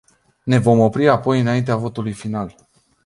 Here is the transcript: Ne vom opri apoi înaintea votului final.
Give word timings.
Ne 0.53 0.57
vom 0.59 0.79
opri 0.81 1.07
apoi 1.07 1.39
înaintea 1.39 1.75
votului 1.75 2.13
final. 2.13 2.55